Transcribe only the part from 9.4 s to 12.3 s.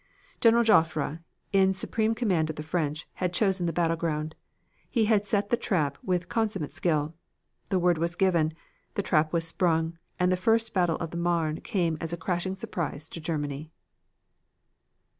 sprung; and the first battle of the Marne came as a